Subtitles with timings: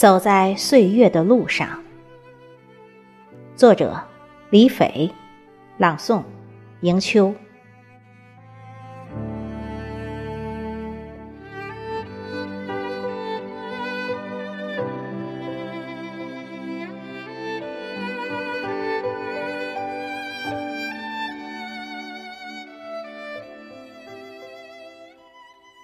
[0.00, 1.84] 走在岁月的路上，
[3.54, 4.02] 作者
[4.48, 5.10] 李斐，
[5.76, 6.22] 朗诵
[6.80, 7.34] 迎秋。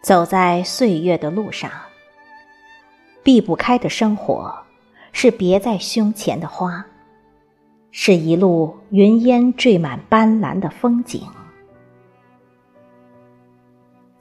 [0.00, 1.70] 走在岁月的路上。
[3.28, 4.58] 避不开的生活，
[5.12, 6.82] 是别在胸前的花，
[7.90, 11.20] 是一路云烟缀满斑斓的风景。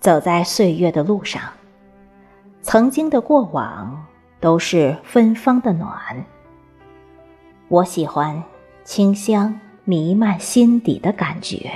[0.02, 1.42] 走在岁月的路上，
[2.62, 4.06] 曾经的过往
[4.42, 5.90] 都是芬芳的暖。
[7.70, 8.44] 我喜欢
[8.84, 11.72] 清香弥漫心底的感觉。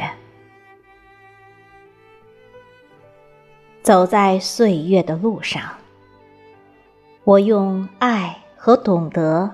[3.81, 5.63] 走在岁月的路上。
[7.31, 9.51] 我用爱和懂得，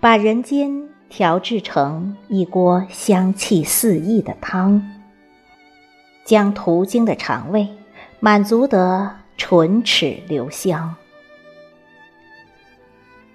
[0.00, 4.82] 把人间调制成一锅香气四溢的汤，
[6.24, 7.68] 将途经的肠胃
[8.20, 10.94] 满足得唇齿留香。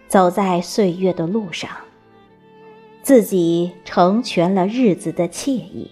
[0.08, 1.70] 走在岁月的路上，
[3.04, 5.92] 自己成全了日子的惬意。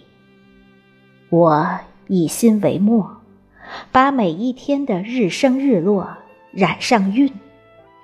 [1.30, 1.78] 我
[2.08, 3.18] 以心为墨，
[3.92, 6.16] 把每一天的日升日落
[6.50, 7.32] 染上韵。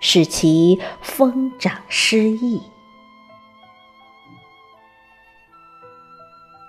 [0.00, 2.60] 使其疯长失意。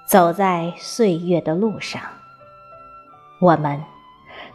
[0.06, 2.02] 走在岁月的路上，
[3.40, 3.82] 我们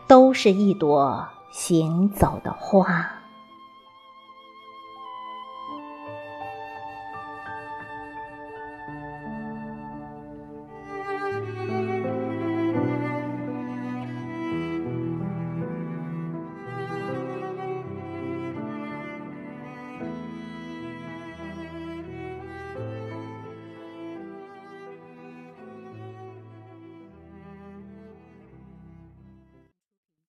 [0.06, 3.15] 都是一朵行走的花。